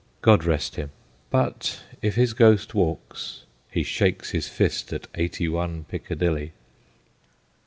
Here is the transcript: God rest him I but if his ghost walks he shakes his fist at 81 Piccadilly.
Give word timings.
God 0.23 0.43
rest 0.45 0.77
him 0.77 0.89
I 0.89 0.97
but 1.29 1.83
if 2.01 2.15
his 2.15 2.33
ghost 2.33 2.73
walks 2.73 3.43
he 3.69 3.83
shakes 3.83 4.31
his 4.31 4.47
fist 4.47 4.91
at 4.93 5.07
81 5.13 5.83
Piccadilly. 5.89 6.53